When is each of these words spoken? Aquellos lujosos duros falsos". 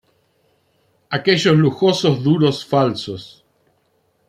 Aquellos 1.17 1.53
lujosos 1.55 2.23
duros 2.23 2.65
falsos". 2.65 3.45